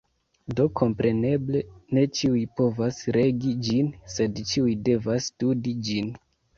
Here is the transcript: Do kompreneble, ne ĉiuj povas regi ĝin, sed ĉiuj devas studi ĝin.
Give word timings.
Do 0.59 0.63
kompreneble, 0.79 1.61
ne 1.99 2.07
ĉiuj 2.21 2.41
povas 2.63 3.05
regi 3.21 3.55
ĝin, 3.71 3.95
sed 4.17 4.45
ĉiuj 4.53 4.77
devas 4.93 5.33
studi 5.35 5.81
ĝin. 5.93 6.15